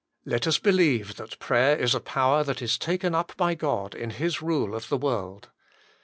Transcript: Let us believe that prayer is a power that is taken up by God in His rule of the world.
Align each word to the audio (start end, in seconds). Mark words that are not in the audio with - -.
Let 0.25 0.47
us 0.47 0.57
believe 0.57 1.17
that 1.17 1.37
prayer 1.37 1.75
is 1.77 1.93
a 1.93 1.99
power 1.99 2.43
that 2.45 2.59
is 2.59 2.79
taken 2.79 3.13
up 3.13 3.37
by 3.37 3.53
God 3.53 3.93
in 3.93 4.09
His 4.09 4.41
rule 4.41 4.73
of 4.73 4.89
the 4.89 4.97
world. 4.97 5.51